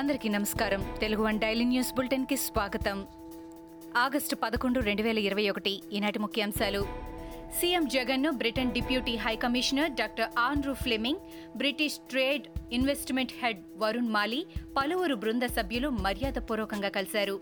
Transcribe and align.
అందరికీ 0.00 0.28
నమస్కారం. 0.28 0.94
Telugu 1.00 1.22
one 1.22 1.38
daily 1.38 1.64
news 1.64 1.94
బులెటిన్కి 1.94 2.36
స్వాగతం. 2.36 3.06
ఆగస్టు 3.96 4.36
పదకొండు 4.36 4.80
రెండు 4.80 5.02
వేల 5.02 5.18
ఇరవై 5.18 5.50
ఒకటి 5.50 5.82
ఈనాటి 5.92 6.18
ముఖ్యాంశాలు. 6.18 6.86
సీఎం 7.58 7.84
జగన్ను 7.94 8.30
Britain 8.40 8.72
deputy 8.74 9.12
high 9.22 9.32
commissioner 9.36 9.92
doctor 10.00 10.28
Andrew 10.38 10.72
Fleming 10.82 11.22
British 11.56 11.96
trade 12.10 12.44
investment 12.72 13.32
head 13.40 13.62
Varun 13.76 14.10
Mali 14.16 14.40
పలువురు 14.76 15.14
బృంద 15.14 15.44
సభ్యులు 15.56 15.88
మర్యాదపూర్వకంగా 16.04 16.88
కలిశారు. 16.88 17.34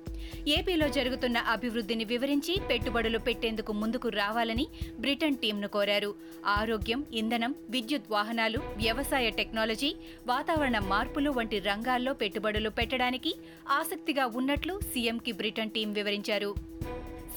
ఏపీలో 0.57 0.89
జరుగుతున్న 0.89 1.39
అభివృద్ధిని 1.55 2.05
వివరించి 2.05 2.55
పెట్టుబడులు 2.71 3.19
పెట్టేందుకు 3.19 3.73
ముందుకు 3.73 4.11
రావాలని 4.21 4.67
బ్రిటన్ 5.01 5.39
టీంను 5.43 5.69
కోరారు. 5.69 6.11
ఆరోగ్యం 6.57 7.03
ఇంధనం 7.13 7.55
విద్యుత్ 7.71 8.11
వాహనాలు 8.17 8.61
వ్యవసాయ 8.77 9.29
టెక్నాలజీ 9.41 9.93
వాతావరణ 10.33 10.79
మార్పులు 10.93 11.31
వంటి 11.31 11.59
రంగాల్లో 11.59 12.15
పెట్టుబడులు 12.15 12.73
పెట్టడానికి 12.81 13.35
ఆసక్తిగా 13.81 14.27
ఉన్నట్లు 14.41 14.77
సీఎంకి 14.93 15.33
బ్రిటన్ 15.33 15.71
టీం 15.71 15.93
వివరించారు. 15.93 16.53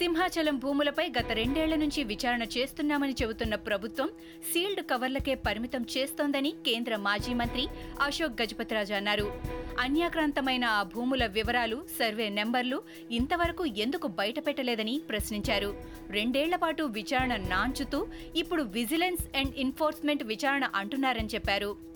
సింహాచలం 0.02 0.58
భూములపై 0.58 1.10
గత 1.20 1.32
రెండేళ్ళ 1.32 1.76
నుంచి 1.76 2.04
విచారణ 2.04 2.44
చేస్తున్నామని 2.44 3.16
చెబుతున్న 3.22 3.55
ప్రభుత్వం 3.55 4.10
సీల్డ్ 4.54 4.82
కవర్లకే 4.82 5.36
పరిమితం 5.36 5.86
చేస్తోందని 5.98 6.52
కేంద్ర 6.52 6.96
మాజీ 6.96 7.34
మంత్రి 7.34 7.68
అశోక్ 8.02 8.41
గజపతిరాజు 8.41 8.94
అన్నారు. 8.94 9.41
అన్యాక్రాంతమైన 9.80 10.66
ఆ 10.66 10.84
భూముల 10.84 11.26
వివరాలు 11.26 11.86
సర్వే 12.00 12.30
నెంబర్లు 12.30 12.84
ఇంతవరకు 13.12 13.66
ఎందుకు 13.66 14.08
బయటపెట్టలేదని 14.08 15.02
ప్రశ్నించారు. 15.10 15.84
రెండేళ్ళ 16.10 16.55
పాటు 16.55 16.84
విచారణ 16.84 17.36
నాంచుతూ 17.36 18.08
ఇప్పుడు 18.36 18.63
విజిలెన్స్ 18.63 19.38
అండ్ 19.38 19.54
ఎన్ఫోర్స్మెంట్ 19.58 20.24
విచారణ 20.24 20.66
అంటున్నారని 20.76 21.27
చెప్పారు. 21.27 21.91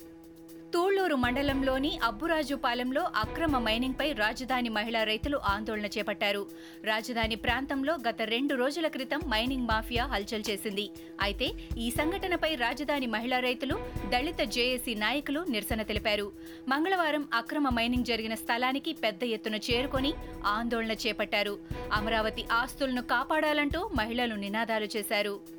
తూళ్ళూరు 0.76 1.16
మండలంలోని 1.16 2.00
అబ్బురాజుపాలెంలో 2.04 3.02
అక్రమ 3.16 3.60
మైనింగ్పై 3.60 4.12
రాజధాని 4.12 4.70
మహిళా 4.70 5.04
రైతులు 5.04 5.38
ఆందోళన 5.38 5.86
చేపట్టారు. 5.86 6.46
రాజధాని 6.84 7.36
ప్రాంతంలో 7.36 7.94
గత 8.08 8.22
రెండు 8.22 8.56
రోజుల 8.56 8.88
క్రితం 8.88 9.22
మైనింగ్ 9.28 9.68
మాఫియా 9.68 10.06
హల్చల్ 10.06 10.44
చేసింది. 10.50 10.90
అయితే 11.22 11.52
ఈ 11.78 11.92
సంఘటనపై 11.92 12.56
రాజధాని 12.56 13.08
మహిళా 13.08 13.40
రైతులు 13.40 13.80
దళిత 14.10 14.42
జేఏసీ 14.42 14.96
నాయకులు 14.96 15.46
నిరసన 15.50 15.82
తెలిపారు. 15.82 16.32
మంగళవారం 16.68 17.28
అక్రమ 17.34 17.70
మైనింగ్ 17.70 18.06
జరిగిన 18.06 18.36
స్థలానికి 18.36 18.94
పెద్ద 18.94 19.24
ఎత్తున 19.24 19.56
చేరుకొని 19.56 20.14
ఆందోళన 20.46 20.92
చేపట్టారు. 20.92 21.58
అమరావతి 21.94 22.46
ఆస్తులను 22.52 23.02
కాపాడాలంటూ 23.02 23.90
మహిళలు 23.94 24.36
నినాదాలు 24.36 24.90
చేశారు. 24.98 25.55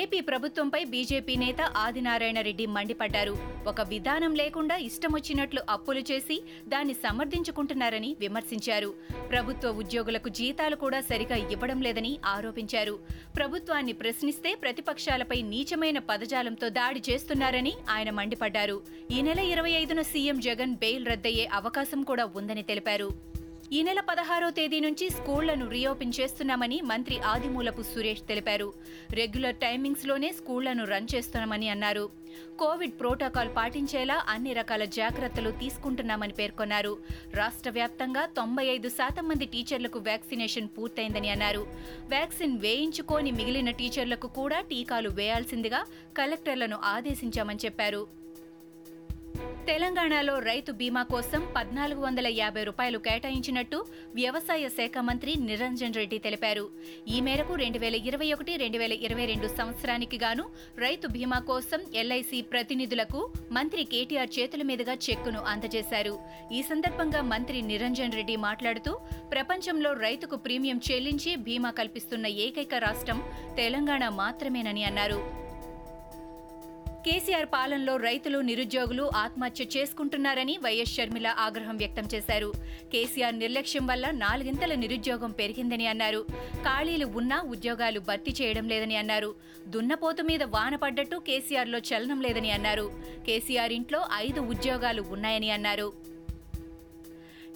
ఏపీ 0.00 0.18
ప్రభుత్వంపై 0.20 0.80
బీజేపీ 0.92 1.34
నేత 1.36 1.60
ఆదినారాయణ 1.76 2.40
రెడ్డి 2.40 2.66
మండిపడ్డారు. 2.66 3.34
ఒక 3.66 3.80
విధానం 3.80 4.32
లేకుండా 4.40 4.76
ఇష్టమొచ్చినట్లు 4.76 5.60
అప్పులు 5.70 6.02
చేసి 6.10 6.36
దాన్ని 6.68 6.94
సమర్థించుకుంటున్నారని 6.94 8.10
విమర్శించారు. 8.20 8.90
ప్రభుత్వ 9.30 9.70
ఉద్యోగులకు 9.82 10.28
జీతాలు 10.28 10.76
కూడా 10.76 11.00
సరిగా 11.00 11.36
ఇవ్వడం 11.36 11.80
లేదని 11.86 12.12
ఆరోపించారు. 12.26 12.98
ప్రభుత్వాన్ని 13.36 13.92
ప్రశ్నిస్తే 13.92 14.52
ప్రతిపక్షాలపై 14.54 15.42
నీచమైన 15.42 15.98
పదజాలంతో 15.98 16.68
దాడి 16.80 17.02
చేస్తున్నారని 17.10 17.74
ఆయన 17.90 18.10
మండిపడ్డారు. 18.10 18.80
ఈ 19.10 19.20
నెల 19.22 19.38
ఇరవై 19.54 19.74
ఐదున 19.82 20.02
సీఎం 20.02 20.40
జగన్ 20.40 20.74
బెయిల్ 20.74 21.06
రద్దయ్యే 21.06 21.46
అవకాశం 21.60 22.02
కూడా 22.02 22.26
ఉందని 22.36 22.62
తెలిపారు. 22.72 23.33
ఈ 23.76 23.78
నెల 23.86 24.00
పదహారో 24.08 24.48
తేదీ 24.56 24.78
నుంచి 24.84 25.06
స్కూళ్ళను 25.14 25.64
రీఓపెన్ 25.72 26.12
చేస్తున్నామని 26.16 26.76
మంత్రి 26.90 27.16
ఆదిమూలపు 27.30 27.82
సురేష్ 27.82 28.22
తెలిపారు. 28.28 28.68
రెగ్యులర్ 29.18 29.56
టైమింగ్స్లోనే 29.64 30.28
స్కూళ్ళను 30.38 30.84
రన్ 30.90 31.08
చేస్తున్నామని 31.14 31.68
అన్నారు. 31.74 32.04
కోవిడ్ 32.60 32.94
ప్రోటోకాల్ 33.00 33.50
పాటించేలా 33.56 34.16
అన్ని 34.28 34.52
రకాల 34.60 34.84
జాగ్రత్తలు 34.98 35.50
తీసుకుంటున్నామని 35.62 36.34
పేర్కొన్నారు. 36.40 36.92
రాష్ట్ర 37.40 37.70
వ్యాప్తంగా 37.78 38.24
తొంభై 38.38 38.66
ఐదు 38.76 38.90
శాతం 38.98 39.26
మంది 39.28 39.48
టీచర్లకు 39.54 40.00
వ్యాక్సినేషన్ 40.10 40.72
పూర్తయిందని 40.78 41.30
అన్నారు. 41.36 41.64
వ్యాక్సిన్ 42.14 42.58
వేయించుకోని 42.66 43.32
మిగిలిన 43.38 43.72
టీచర్లకు 43.80 44.30
కూడా 44.40 44.60
టీకాలు 44.72 45.12
వేయాల్సిందిగా 45.20 45.82
కలెక్టర్లను 46.20 46.78
ఆదేశించామని 46.96 47.64
చెప్పారు. 47.64 48.23
తెలంగాణలో 49.68 50.38
రైతు 50.46 50.72
బీమా 50.72 51.02
కోసం 51.12 51.42
పద్నాలుగు 51.54 52.00
వందల 52.04 52.28
యాభై 52.40 52.62
రూపాయలు 52.68 52.98
కేటాయించినట్టు 53.06 53.78
వ్యవసాయ 54.18 54.64
శాఖ 54.76 55.04
మంత్రి 55.08 55.32
నిరంజన్ 55.50 55.96
రెడ్డి 55.98 56.18
తెలిపారు. 56.26 56.64
ఈ 57.14 57.16
మేరకు 57.26 57.54
రెండు 57.62 57.78
వేల 57.84 57.96
ఇరవై 58.08 58.28
ఒకటి 58.34 58.52
రెండు 58.62 58.78
వేల 58.82 58.94
ఇరవై 59.06 59.26
రెండు 59.32 59.48
సంవత్సరానికి 59.58 60.18
గాను 60.24 60.44
రైతు 60.84 61.08
బీమా 61.14 61.38
కోసం 61.50 61.80
ఎల్ఐసి 62.00 62.40
ప్రతినిధులకు 62.52 63.20
మంత్రి 63.58 63.84
కేటీఆర్ 63.84 64.34
చేతుల 64.38 64.62
మీదుగా 64.70 64.96
చెక్కును 65.06 65.40
అందజేశారు. 65.52 66.14
ఈ 66.56 66.62
సందర్భంగా 66.70 67.22
మంత్రి 67.32 67.60
నిరంజన్ 67.72 68.16
రెడ్డి 68.18 68.36
మాట్లాడుతూ 68.48 68.92
ప్రపంచంలో 69.34 69.92
రైతుకు 70.06 70.38
ప్రీమియం 70.48 70.80
చెల్లించి 70.90 71.32
బీమా 71.48 71.72
కల్పిస్తున్న 71.80 72.26
ఏకైక 72.48 72.74
రాష్ట్రం 72.86 73.20
తెలంగాణ 73.62 74.04
మాత్రమేనని 74.08 74.84
అన్నారు. 74.90 75.43
కేసీఆర్ 77.06 77.48
పాలనలో 77.54 77.94
రైతులు 78.04 78.38
నిరుద్యోగులు 78.48 79.04
ఆత్మహత్య 79.22 79.64
చేసుకుంటున్నారని 79.74 80.54
వైఎస్ 80.64 80.94
షర్మిల 80.96 81.28
ఆగ్రహం 81.46 81.76
వ్యక్తం 81.82 82.06
చేశారు. 82.12 82.48
కేసీఆర్ 82.92 83.36
నిర్లక్ష్యం 83.40 83.84
వల్ల 83.90 84.10
నాలుగింతల 84.22 84.72
నిరుద్యోగం 84.82 85.32
పెరిగిందని 85.40 85.86
అన్నారు. 85.92 86.20
ఖాళీలు 86.66 87.08
ఉన్నా 87.20 87.38
ఉద్యోగాలు 87.54 88.00
భర్తీ 88.08 88.34
చేయడం 88.40 88.66
లేదని 88.72 88.96
అన్నారు. 89.02 89.30
దున్నపోతు 89.74 90.24
మీద 90.30 90.42
వాన 90.56 90.74
పడ్డట్టు 90.84 91.18
కేసీఆర్లో 91.28 91.80
చలనం 91.90 92.20
లేదని 92.28 92.52
అన్నారు. 92.56 92.86
కేసీఆర్ 93.28 93.74
ఇంట్లో 93.80 94.02
ఐదు 94.26 94.40
ఉద్యోగాలు 94.54 95.04
ఉన్నాయని 95.16 95.50
అన్నారు. 95.58 95.88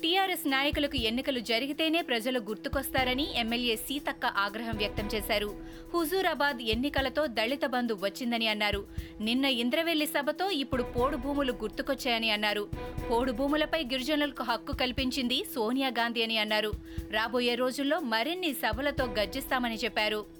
టీఆర్ఎస్ 0.03 0.51
నాయకులకు 0.51 0.97
ఎన్నికలు 0.97 1.41
జరిగితేనే 1.41 2.03
ప్రజలు 2.03 2.39
గుర్తుకొస్తారని 2.39 3.27
ఎమ్మెల్యే 3.37 3.77
సీతక్క 3.77 4.27
ఆగ్రహం 4.27 4.77
వ్యక్తం 4.77 5.07
చేశారు. 5.15 5.55
హుజూరాబాద్ 5.95 6.63
ఎన్నికలతో 6.63 7.27
దళిత 7.27 7.65
బంధు 7.67 7.95
వచ్చిందని 7.95 8.47
అన్నారు. 8.47 8.87
నిన్న 9.21 9.45
ఇంద్రవెల్లి 9.45 10.07
సభతో 10.07 10.51
ఇప్పుడు 10.51 10.83
పోడు 10.83 11.17
భూములు 11.17 11.53
గుర్తుకొచ్చాయని 11.53 12.31
అన్నారు. 12.31 12.69
పోడు 13.11 13.33
భూములపై 13.33 13.85
గిరిజనులకు 13.85 14.43
హక్కు 14.43 14.73
కల్పించింది 14.73 15.45
సోనియా 15.55 15.89
గాంధీ 15.89 16.23
అని 16.23 16.39
అన్నారు. 16.39 16.73
రాబోయే 17.11 17.55
రోజుల్లో 17.55 18.01
మరిన్ని 18.01 18.53
సభలతో 18.53 19.05
గర్జిస్తామని 19.05 19.75
చెప్పారు. 19.75 20.38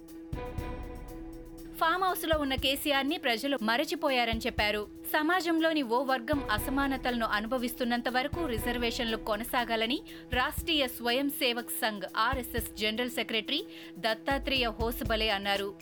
ఫామ్ 1.81 2.03
హౌస్లో 2.03 2.39
ఉన్న 2.39 2.55
కేసీఆర్ని 2.55 3.19
ప్రజలు 3.19 3.59
మరచిపోయారని 3.63 4.41
చెప్పారు. 4.47 4.87
సమాజంలోని 5.13 5.83
ఓ 5.83 6.03
వర్గం 6.03 6.51
అసమానతలను 6.51 7.27
అనుభవిస్తున్నంత 7.27 8.09
వరకు 8.09 8.47
రిజర్వేషన్లు 8.47 9.17
కొనసాగాలని 9.17 10.03
Rashtriya 10.33 10.87
Swayamsevak 11.31 11.71
Sangh 11.71 12.03
RSS 12.17 12.71
general 12.79 13.11
secretary 13.11 13.65
Dattatreya 13.99 14.67
Hosabale 14.81 15.29
అన్నారు. 15.29 15.75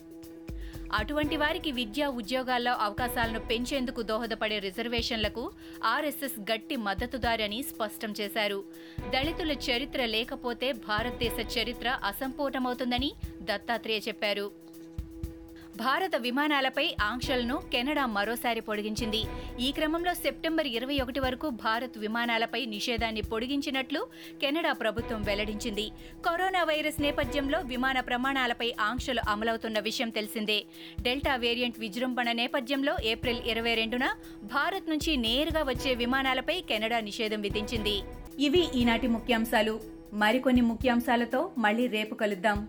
అటువంటి 0.92 1.36
వారికి 1.36 1.72
విద్యా 1.72 2.08
ఉద్యోగాల్లో 2.08 2.72
అవకాశాలను 2.72 3.40
పెంచేందుకు 3.40 4.02
దోహదపడే 4.02 4.58
రిజర్వేషన్లకు 4.58 5.50
ఆర్ఎస్ఎస్ 5.84 6.38
గట్టి 6.52 6.76
మద్దతుదారని 6.76 7.62
స్పష్టం 7.62 8.14
చేశారు. 8.20 8.64
దళితుల 9.10 9.52
చరిత్ర 9.52 10.04
లేకపోతే 10.04 10.72
భారతదేశ 10.72 11.58
చరిత్ర 11.58 11.98
అసంపూర్ణమవుతుందని 12.04 13.12
దత్తాత్రేయ 13.42 14.00
చెప్పారు. 14.08 14.65
భారత 15.76 16.10
విమానాలపై 16.16 16.94
ఆంక్షలను 17.02 17.62
కెనడా 17.72 18.06
మరోసారి 18.06 18.60
పొడిగించింది. 18.60 19.22
ఈ 19.60 19.72
క్రమంలో 19.72 20.14
సెప్టెంబర్ 20.14 20.66
ఇరవై 20.66 20.98
ఒకటి 20.98 21.20
వరకు 21.20 21.48
భారత్ 21.48 21.98
విమానాలపై 21.98 22.66
నిషేధాన్ని 22.66 23.22
పొడిగించినట్లు 23.22 24.06
కెనడా 24.40 24.72
ప్రభుత్వం 24.72 25.22
వెల్లడించింది. 25.22 25.90
కరోనా 26.26 26.62
వైరస్ 26.62 27.02
నేపథ్యంలో 27.02 27.60
విమాన 27.60 28.00
ప్రమాణాలపై 28.00 28.74
ఆంక్షలు 28.80 29.20
అమలవుతున్న 29.28 29.78
విషయం 29.78 30.10
తెలిసిందే. 30.10 30.64
డెల్టా 31.00 31.36
వేరియంట్ 31.36 31.80
విజృంభణ 31.80 32.32
నేపథ్యంలో 32.32 32.96
ఏప్రిల్ 33.04 33.38
ఇరవై 33.38 33.74
రెండున 33.74 34.14
భారత్ 34.42 34.90
నుంచి 34.90 35.16
నేరుగా 35.16 35.62
వచ్చే 35.62 35.94
విమానాలపై 35.94 36.60
కెనడా 36.60 37.00
నిషేధం 37.00 37.40
విధించింది. 37.40 38.02
ఇవి 38.38 38.68
ఈనాటి 38.74 39.06
ముఖ్యాంశాలు. 39.06 39.80
మరికొన్ని 40.12 40.60
ముఖ్యాంశాలతో 40.60 41.50
మళ్ళీ 41.58 41.86
రేపు 41.86 42.14
కలుద్దాం. 42.14 42.68